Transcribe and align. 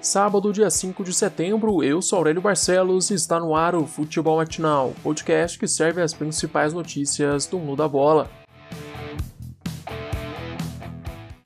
Sábado, 0.00 0.50
dia 0.50 0.70
5 0.70 1.04
de 1.04 1.12
setembro, 1.12 1.84
eu 1.84 2.00
sou 2.00 2.16
Aurélio 2.16 2.40
Barcelos 2.40 3.10
e 3.10 3.14
está 3.14 3.38
no 3.38 3.54
ar 3.54 3.74
o 3.74 3.86
Futebol 3.86 4.38
Matinal, 4.38 4.94
podcast 5.02 5.58
que 5.58 5.68
serve 5.68 6.00
as 6.00 6.14
principais 6.14 6.72
notícias 6.72 7.44
do 7.44 7.58
mundo 7.58 7.76
da 7.76 7.86
bola. 7.86 8.30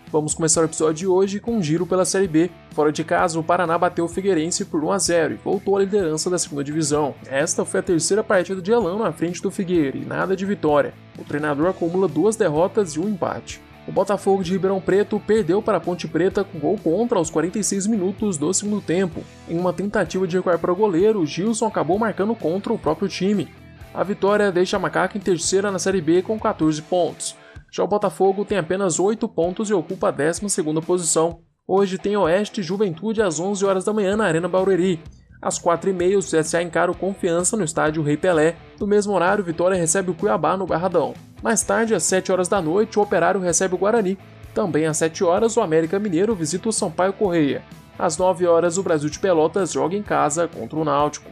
Vamos 0.06 0.36
começar 0.36 0.60
o 0.60 0.66
episódio 0.66 0.94
de 0.94 1.06
hoje 1.08 1.40
com 1.40 1.56
um 1.56 1.62
giro 1.62 1.84
pela 1.84 2.04
Série 2.04 2.28
B. 2.28 2.48
Fora 2.70 2.92
de 2.92 3.02
casa, 3.02 3.40
o 3.40 3.42
Paraná 3.42 3.76
bateu 3.76 4.04
o 4.04 4.08
Figueirense 4.08 4.64
por 4.64 4.84
1 4.84 4.92
a 4.92 4.98
0 4.98 5.34
e 5.34 5.36
voltou 5.38 5.76
à 5.76 5.80
liderança 5.80 6.30
da 6.30 6.38
segunda 6.38 6.62
divisão. 6.62 7.12
Esta 7.26 7.64
foi 7.64 7.80
a 7.80 7.82
terceira 7.82 8.22
partida 8.22 8.62
de 8.62 8.70
Elano 8.70 9.02
na 9.02 9.12
frente 9.12 9.42
do 9.42 9.50
Figueira 9.50 9.98
e 9.98 10.04
nada 10.04 10.36
de 10.36 10.46
vitória. 10.46 10.94
O 11.18 11.24
treinador 11.24 11.66
acumula 11.66 12.06
duas 12.06 12.36
derrotas 12.36 12.92
e 12.92 13.00
um 13.00 13.08
empate. 13.08 13.60
O 13.86 13.92
Botafogo 13.92 14.42
de 14.42 14.52
Ribeirão 14.52 14.80
Preto 14.80 15.20
perdeu 15.20 15.60
para 15.60 15.76
a 15.76 15.80
Ponte 15.80 16.08
Preta 16.08 16.42
com 16.42 16.58
gol 16.58 16.78
contra 16.82 17.18
aos 17.18 17.28
46 17.28 17.86
minutos 17.86 18.38
do 18.38 18.52
segundo 18.54 18.80
tempo. 18.80 19.22
Em 19.48 19.58
uma 19.58 19.74
tentativa 19.74 20.26
de 20.26 20.36
recuar 20.36 20.58
para 20.58 20.72
o 20.72 20.76
goleiro, 20.76 21.24
Gilson 21.26 21.66
acabou 21.66 21.98
marcando 21.98 22.34
contra 22.34 22.72
o 22.72 22.78
próprio 22.78 23.08
time. 23.08 23.48
A 23.92 24.02
vitória 24.02 24.50
deixa 24.50 24.76
a 24.76 24.80
Macaca 24.80 25.18
em 25.18 25.20
terceira 25.20 25.70
na 25.70 25.78
Série 25.78 26.00
B 26.00 26.22
com 26.22 26.38
14 26.38 26.80
pontos. 26.82 27.36
Já 27.70 27.84
o 27.84 27.88
Botafogo 27.88 28.44
tem 28.44 28.56
apenas 28.56 28.98
8 28.98 29.28
pontos 29.28 29.68
e 29.68 29.74
ocupa 29.74 30.08
a 30.08 30.10
12 30.10 30.40
posição. 30.86 31.40
Hoje 31.66 31.98
tem 31.98 32.16
Oeste 32.16 32.60
e 32.60 32.64
Juventude 32.64 33.20
às 33.20 33.38
11 33.38 33.64
horas 33.64 33.84
da 33.84 33.92
manhã 33.92 34.16
na 34.16 34.24
Arena 34.24 34.48
Barueri. 34.48 35.02
Às 35.42 35.58
4h30, 35.58 36.16
o 36.16 36.20
CSA 36.20 36.62
encara 36.62 36.90
o 36.90 36.96
Confiança 36.96 37.56
no 37.56 37.64
estádio 37.64 38.02
Rei 38.02 38.16
Pelé. 38.16 38.56
No 38.80 38.86
mesmo 38.86 39.12
horário, 39.12 39.44
Vitória 39.44 39.76
recebe 39.76 40.10
o 40.10 40.14
Cuiabá 40.14 40.56
no 40.56 40.66
Barradão. 40.66 41.14
Mais 41.42 41.62
tarde, 41.62 41.94
às 41.94 42.02
7 42.02 42.32
horas 42.32 42.48
da 42.48 42.60
noite, 42.60 42.98
o 42.98 43.02
Operário 43.02 43.40
recebe 43.40 43.74
o 43.74 43.78
Guarani. 43.78 44.18
Também 44.52 44.86
às 44.86 44.96
7 44.96 45.22
horas, 45.24 45.56
o 45.56 45.60
América 45.60 45.98
Mineiro 45.98 46.34
visita 46.34 46.68
o 46.68 46.72
Sampaio 46.72 47.12
Correia. 47.12 47.62
Às 47.98 48.16
9 48.16 48.46
horas, 48.46 48.76
o 48.78 48.82
Brasil 48.82 49.08
de 49.08 49.18
Pelotas 49.18 49.72
joga 49.72 49.96
em 49.96 50.02
casa 50.02 50.48
contra 50.48 50.78
o 50.78 50.84
Náutico. 50.84 51.30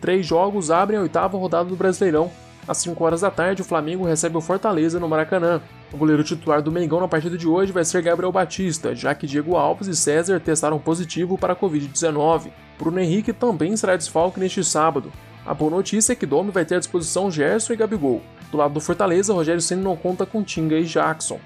Três 0.00 0.24
jogos 0.26 0.70
abrem 0.70 0.98
a 0.98 1.02
oitava 1.02 1.36
rodada 1.36 1.68
do 1.68 1.76
Brasileirão. 1.76 2.30
Às 2.68 2.76
5 2.78 3.02
horas 3.02 3.22
da 3.22 3.30
tarde, 3.30 3.62
o 3.62 3.64
Flamengo 3.64 4.04
recebe 4.04 4.36
o 4.36 4.42
Fortaleza 4.42 5.00
no 5.00 5.08
Maracanã. 5.08 5.62
O 5.90 5.96
goleiro 5.96 6.22
titular 6.22 6.60
do 6.60 6.70
Mengão 6.70 7.00
na 7.00 7.08
partida 7.08 7.38
de 7.38 7.48
hoje 7.48 7.72
vai 7.72 7.82
ser 7.82 8.02
Gabriel 8.02 8.30
Batista, 8.30 8.94
já 8.94 9.14
que 9.14 9.26
Diego 9.26 9.56
Alves 9.56 9.88
e 9.88 9.96
César 9.96 10.38
testaram 10.38 10.78
positivo 10.78 11.38
para 11.38 11.54
a 11.54 11.56
Covid-19. 11.56 12.50
Bruno 12.78 13.00
Henrique 13.00 13.32
também 13.32 13.74
será 13.74 13.96
desfalque 13.96 14.38
neste 14.38 14.62
sábado. 14.62 15.10
A 15.46 15.54
boa 15.54 15.70
notícia 15.70 16.12
é 16.12 16.16
que 16.16 16.26
Domi 16.26 16.50
vai 16.50 16.66
ter 16.66 16.74
à 16.74 16.78
disposição 16.78 17.30
Gerson 17.30 17.72
e 17.72 17.76
Gabigol. 17.76 18.20
Do 18.52 18.58
lado 18.58 18.74
do 18.74 18.80
Fortaleza, 18.80 19.32
Rogério 19.32 19.62
Senna 19.62 19.82
não 19.82 19.96
conta 19.96 20.26
com 20.26 20.42
Tinga 20.42 20.76
e 20.76 20.84
Jackson. 20.84 21.40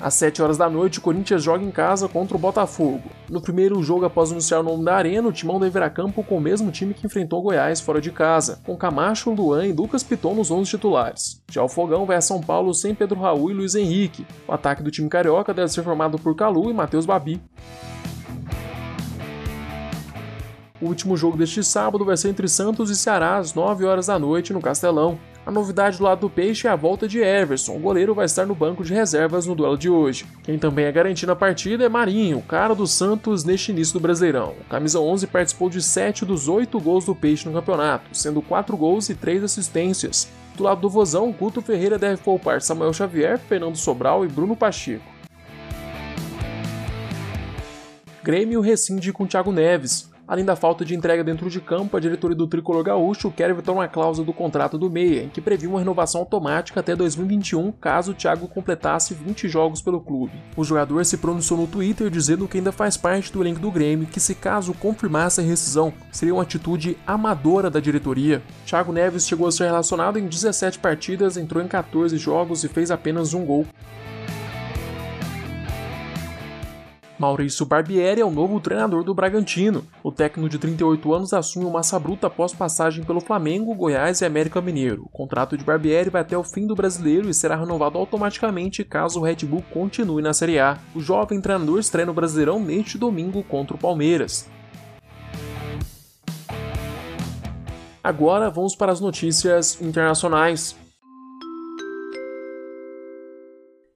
Às 0.00 0.14
7 0.14 0.40
horas 0.40 0.56
da 0.56 0.70
noite, 0.70 0.98
o 0.98 1.02
Corinthians 1.02 1.42
joga 1.42 1.62
em 1.62 1.70
casa 1.70 2.08
contra 2.08 2.34
o 2.34 2.40
Botafogo. 2.40 3.02
No 3.28 3.38
primeiro 3.40 3.82
jogo 3.82 4.06
após 4.06 4.30
anunciar 4.30 4.60
o 4.60 4.62
nome 4.62 4.82
da 4.82 4.96
arena, 4.96 5.28
o 5.28 5.32
Timão 5.32 5.60
deve 5.60 5.78
ir 5.78 5.82
a 5.82 5.90
campo 5.90 6.24
com 6.24 6.38
o 6.38 6.40
mesmo 6.40 6.70
time 6.70 6.94
que 6.94 7.06
enfrentou 7.06 7.42
Goiás 7.42 7.82
fora 7.82 8.00
de 8.00 8.10
casa, 8.10 8.62
com 8.64 8.78
Camacho, 8.78 9.30
Luan 9.30 9.66
e 9.66 9.72
Lucas 9.72 10.02
Piton 10.02 10.34
nos 10.34 10.50
11 10.50 10.70
titulares. 10.70 11.42
Já 11.50 11.62
o 11.62 11.68
Fogão 11.68 12.06
vai 12.06 12.16
a 12.16 12.22
São 12.22 12.40
Paulo 12.40 12.72
sem 12.72 12.94
Pedro 12.94 13.20
Raul 13.20 13.50
e 13.50 13.54
Luiz 13.54 13.74
Henrique. 13.74 14.26
O 14.48 14.52
ataque 14.52 14.82
do 14.82 14.90
time 14.90 15.10
carioca 15.10 15.52
deve 15.52 15.68
ser 15.68 15.82
formado 15.82 16.18
por 16.18 16.34
Calu 16.34 16.70
e 16.70 16.74
Matheus 16.74 17.04
Babi. 17.04 17.38
O 20.80 20.86
último 20.86 21.14
jogo 21.14 21.36
deste 21.36 21.62
sábado 21.62 22.06
vai 22.06 22.16
ser 22.16 22.30
entre 22.30 22.48
Santos 22.48 22.88
e 22.88 22.96
Ceará 22.96 23.36
às 23.36 23.52
9 23.52 23.84
horas 23.84 24.06
da 24.06 24.18
noite 24.18 24.54
no 24.54 24.62
Castelão. 24.62 25.18
A 25.50 25.52
novidade 25.52 25.98
do 25.98 26.04
lado 26.04 26.20
do 26.20 26.30
Peixe 26.30 26.68
é 26.68 26.70
a 26.70 26.76
volta 26.76 27.08
de 27.08 27.18
Everson, 27.18 27.74
o 27.74 27.80
goleiro 27.80 28.14
vai 28.14 28.24
estar 28.24 28.46
no 28.46 28.54
banco 28.54 28.84
de 28.84 28.94
reservas 28.94 29.46
no 29.46 29.54
duelo 29.56 29.76
de 29.76 29.90
hoje. 29.90 30.24
Quem 30.44 30.56
também 30.56 30.84
é 30.84 30.92
garantido 30.92 31.32
na 31.32 31.34
partida 31.34 31.84
é 31.84 31.88
Marinho, 31.88 32.40
cara 32.42 32.72
do 32.72 32.86
Santos 32.86 33.42
neste 33.42 33.72
início 33.72 33.94
do 33.94 34.00
Brasileirão. 34.00 34.54
O 34.60 34.64
camisa 34.70 35.00
11 35.00 35.26
participou 35.26 35.68
de 35.68 35.82
7 35.82 36.24
dos 36.24 36.46
8 36.46 36.78
gols 36.78 37.04
do 37.04 37.16
Peixe 37.16 37.48
no 37.48 37.52
campeonato, 37.52 38.16
sendo 38.16 38.40
4 38.40 38.76
gols 38.76 39.08
e 39.08 39.16
3 39.16 39.42
assistências. 39.42 40.28
Do 40.56 40.62
lado 40.62 40.82
do 40.82 40.88
Vozão, 40.88 41.32
Guto 41.32 41.60
Ferreira 41.60 41.98
deve 41.98 42.22
poupar 42.22 42.62
Samuel 42.62 42.92
Xavier, 42.92 43.36
Fernando 43.36 43.74
Sobral 43.74 44.24
e 44.24 44.28
Bruno 44.28 44.54
Pacheco. 44.54 45.02
Grêmio 48.22 48.60
rescinde 48.60 49.12
com 49.12 49.26
Thiago 49.26 49.50
Neves. 49.50 50.09
Além 50.30 50.44
da 50.44 50.54
falta 50.54 50.84
de 50.84 50.94
entrega 50.94 51.24
dentro 51.24 51.50
de 51.50 51.60
campo, 51.60 51.96
a 51.96 52.00
diretoria 52.00 52.36
do 52.36 52.46
Tricolor 52.46 52.84
Gaúcho 52.84 53.32
quer 53.32 53.50
evitar 53.50 53.72
uma 53.72 53.88
cláusula 53.88 54.24
do 54.24 54.32
contrato 54.32 54.78
do 54.78 54.88
Meia, 54.88 55.26
que 55.26 55.40
previa 55.40 55.68
uma 55.68 55.80
renovação 55.80 56.20
automática 56.20 56.78
até 56.78 56.94
2021 56.94 57.72
caso 57.72 58.12
o 58.12 58.14
Thiago 58.14 58.46
completasse 58.46 59.12
20 59.12 59.48
jogos 59.48 59.82
pelo 59.82 60.00
clube. 60.00 60.34
O 60.56 60.62
jogador 60.62 61.04
se 61.04 61.16
pronunciou 61.16 61.58
no 61.58 61.66
Twitter 61.66 62.08
dizendo 62.08 62.46
que 62.46 62.58
ainda 62.58 62.70
faz 62.70 62.96
parte 62.96 63.32
do 63.32 63.42
elenco 63.42 63.58
do 63.58 63.72
Grêmio 63.72 64.06
que 64.06 64.20
se 64.20 64.36
caso 64.36 64.72
confirmasse 64.72 65.40
a 65.40 65.42
rescisão, 65.42 65.92
seria 66.12 66.34
uma 66.34 66.44
atitude 66.44 66.96
amadora 67.04 67.68
da 67.68 67.80
diretoria. 67.80 68.40
Thiago 68.64 68.92
Neves 68.92 69.26
chegou 69.26 69.48
a 69.48 69.50
ser 69.50 69.64
relacionado 69.64 70.16
em 70.16 70.28
17 70.28 70.78
partidas, 70.78 71.36
entrou 71.36 71.60
em 71.60 71.66
14 71.66 72.16
jogos 72.16 72.62
e 72.62 72.68
fez 72.68 72.92
apenas 72.92 73.34
um 73.34 73.44
gol. 73.44 73.66
Maurício 77.20 77.66
Barbieri 77.66 78.22
é 78.22 78.24
o 78.24 78.30
novo 78.30 78.58
treinador 78.60 79.04
do 79.04 79.12
Bragantino. 79.12 79.84
O 80.02 80.10
técnico 80.10 80.48
de 80.48 80.58
38 80.58 81.12
anos 81.12 81.34
assume 81.34 81.66
o 81.66 81.70
Massa 81.70 81.98
Bruta 81.98 82.28
após 82.28 82.54
passagem 82.54 83.04
pelo 83.04 83.20
Flamengo, 83.20 83.74
Goiás 83.74 84.22
e 84.22 84.24
América 84.24 84.58
Mineiro. 84.62 85.02
O 85.04 85.08
contrato 85.10 85.54
de 85.54 85.62
Barbieri 85.62 86.08
vai 86.08 86.22
até 86.22 86.34
o 86.38 86.42
fim 86.42 86.66
do 86.66 86.74
brasileiro 86.74 87.28
e 87.28 87.34
será 87.34 87.56
renovado 87.56 87.98
automaticamente 87.98 88.82
caso 88.84 89.20
o 89.20 89.22
Red 89.22 89.44
Bull 89.44 89.62
continue 89.70 90.22
na 90.22 90.32
Série 90.32 90.58
A. 90.58 90.78
O 90.94 91.00
jovem 91.00 91.42
treinador 91.42 91.78
estreia 91.78 92.06
no 92.06 92.14
Brasileirão 92.14 92.58
neste 92.58 92.96
domingo 92.96 93.42
contra 93.42 93.76
o 93.76 93.78
Palmeiras. 93.78 94.48
Agora 98.02 98.48
vamos 98.48 98.74
para 98.74 98.92
as 98.92 99.00
notícias 99.00 99.78
internacionais. 99.82 100.74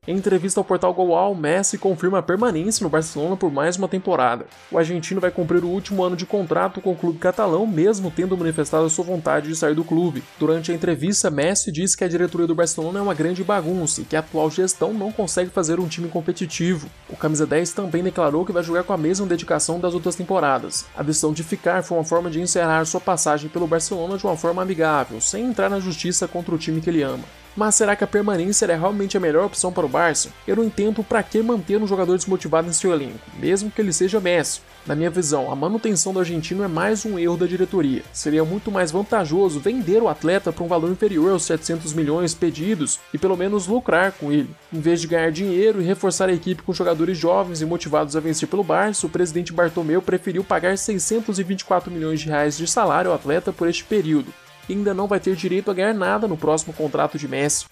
Em 0.06 0.16
entrevista 0.16 0.60
ao 0.60 0.64
portal 0.64 0.92
Goal, 0.92 1.34
Messi 1.34 1.78
confirma 1.78 2.18
a 2.18 2.22
permanência 2.22 2.84
no 2.84 2.90
Barcelona 2.90 3.38
por 3.38 3.50
mais 3.50 3.78
uma 3.78 3.88
temporada. 3.88 4.44
O 4.70 4.76
argentino 4.76 5.18
vai 5.18 5.30
cumprir 5.30 5.64
o 5.64 5.68
último 5.68 6.04
ano 6.04 6.14
de 6.14 6.26
contrato 6.26 6.78
com 6.82 6.92
o 6.92 6.96
clube 6.96 7.18
catalão, 7.18 7.66
mesmo 7.66 8.10
tendo 8.10 8.36
manifestado 8.36 8.90
sua 8.90 9.02
vontade 9.02 9.48
de 9.48 9.56
sair 9.56 9.74
do 9.74 9.82
clube. 9.82 10.22
Durante 10.38 10.70
a 10.70 10.74
entrevista, 10.74 11.30
Messi 11.30 11.72
disse 11.72 11.96
que 11.96 12.04
a 12.04 12.08
diretoria 12.08 12.46
do 12.46 12.54
Barcelona 12.54 12.98
é 12.98 13.02
uma 13.02 13.14
grande 13.14 13.42
bagunça 13.42 14.02
e 14.02 14.04
que 14.04 14.14
a 14.14 14.18
atual 14.18 14.50
gestão 14.50 14.92
não 14.92 15.10
consegue 15.10 15.48
fazer 15.48 15.80
um 15.80 15.88
time 15.88 16.08
competitivo. 16.08 16.86
O 17.08 17.16
camisa 17.16 17.46
10 17.46 17.72
também 17.72 18.02
declarou 18.02 18.44
que 18.44 18.52
vai 18.52 18.62
jogar 18.62 18.84
com 18.84 18.92
a 18.92 18.98
mesma 18.98 19.24
dedicação 19.24 19.80
das 19.80 19.94
outras 19.94 20.16
temporadas. 20.16 20.84
A 20.94 21.02
decisão 21.02 21.32
de 21.32 21.42
ficar 21.42 21.82
foi 21.82 21.96
uma 21.96 22.04
forma 22.04 22.28
de 22.28 22.42
encerrar 22.42 22.84
sua 22.84 23.00
passagem 23.00 23.48
pelo 23.48 23.66
Barcelona 23.66 24.18
de 24.18 24.26
uma 24.26 24.36
forma 24.36 24.60
amigável, 24.60 25.18
sem 25.18 25.46
entrar 25.46 25.70
na 25.70 25.80
justiça 25.80 26.28
contra 26.28 26.54
o 26.54 26.58
time 26.58 26.82
que 26.82 26.90
ele 26.90 27.00
ama. 27.00 27.24
Mas 27.56 27.76
será 27.76 27.94
que 27.94 28.02
a 28.02 28.06
permanência 28.06 28.66
é 28.66 28.74
realmente 28.74 29.16
a 29.16 29.20
melhor 29.20 29.46
opção 29.46 29.72
para 29.72 29.86
o 29.86 29.88
Barça? 29.88 30.30
Eu 30.46 30.56
não 30.56 30.64
entendo 30.64 31.04
para 31.04 31.22
que 31.22 31.40
manter 31.40 31.80
um 31.80 31.86
jogador 31.86 32.16
desmotivado 32.16 32.68
em 32.68 32.72
seu 32.72 32.92
elenco, 32.92 33.18
mesmo 33.38 33.70
que 33.70 33.80
ele 33.80 33.92
seja 33.92 34.20
Messi. 34.20 34.60
Na 34.84 34.94
minha 34.94 35.08
visão, 35.08 35.50
a 35.50 35.56
manutenção 35.56 36.12
do 36.12 36.18
argentino 36.18 36.62
é 36.64 36.68
mais 36.68 37.06
um 37.06 37.18
erro 37.18 37.36
da 37.36 37.46
diretoria. 37.46 38.02
Seria 38.12 38.44
muito 38.44 38.70
mais 38.70 38.90
vantajoso 38.90 39.60
vender 39.60 40.02
o 40.02 40.08
atleta 40.08 40.52
por 40.52 40.64
um 40.64 40.68
valor 40.68 40.90
inferior 40.90 41.32
aos 41.32 41.44
700 41.44 41.92
milhões 41.94 42.34
pedidos 42.34 42.98
e 43.12 43.16
pelo 43.16 43.36
menos 43.36 43.66
lucrar 43.66 44.12
com 44.12 44.32
ele. 44.32 44.50
Em 44.72 44.80
vez 44.80 45.00
de 45.00 45.06
ganhar 45.06 45.30
dinheiro 45.30 45.80
e 45.80 45.84
reforçar 45.84 46.28
a 46.28 46.34
equipe 46.34 46.62
com 46.62 46.72
jogadores 46.72 47.16
jovens 47.16 47.62
e 47.62 47.66
motivados 47.66 48.16
a 48.16 48.20
vencer 48.20 48.48
pelo 48.48 48.64
Barça, 48.64 49.06
o 49.06 49.10
presidente 49.10 49.52
Bartomeu 49.52 50.02
preferiu 50.02 50.42
pagar 50.42 50.76
624 50.76 51.90
milhões 51.90 52.20
de 52.20 52.28
reais 52.28 52.56
de 52.56 52.66
salário 52.66 53.10
ao 53.10 53.16
atleta 53.16 53.52
por 53.52 53.68
este 53.68 53.84
período 53.84 54.34
e 54.68 54.72
ainda 54.72 54.94
não 54.94 55.06
vai 55.06 55.20
ter 55.20 55.34
direito 55.36 55.70
a 55.70 55.74
ganhar 55.74 55.94
nada 55.94 56.28
no 56.28 56.36
próximo 56.36 56.72
contrato 56.72 57.18
de 57.18 57.28
Messi. 57.28 57.66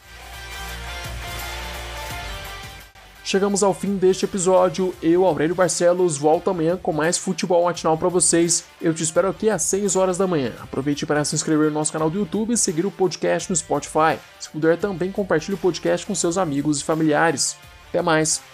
Chegamos 3.25 3.63
ao 3.63 3.73
fim 3.73 3.97
deste 3.97 4.25
episódio. 4.25 4.95
Eu, 5.01 5.25
Aurélio 5.25 5.55
Barcelos, 5.55 6.19
volto 6.19 6.51
amanhã 6.51 6.77
com 6.77 6.93
mais 6.93 7.17
futebol 7.17 7.65
matinal 7.65 7.97
para 7.97 8.09
vocês. 8.09 8.65
Eu 8.81 8.93
te 8.93 9.03
espero 9.03 9.29
aqui 9.29 9.49
às 9.49 9.63
6 9.63 9.95
horas 9.95 10.19
da 10.19 10.27
manhã. 10.27 10.53
Aproveite 10.61 11.07
para 11.07 11.25
se 11.25 11.35
inscrever 11.35 11.69
no 11.69 11.75
nosso 11.75 11.93
canal 11.93 12.11
do 12.11 12.19
YouTube 12.19 12.53
e 12.53 12.59
seguir 12.59 12.85
o 12.85 12.91
podcast 12.91 13.49
no 13.49 13.57
Spotify. 13.57 14.19
Se 14.41 14.51
puder, 14.51 14.77
também 14.77 15.13
compartilhe 15.13 15.55
o 15.55 15.59
podcast 15.59 16.05
com 16.05 16.15
seus 16.15 16.37
amigos 16.37 16.81
e 16.81 16.85
familiares. 16.85 17.57
Até 17.89 18.03
mais! 18.03 18.52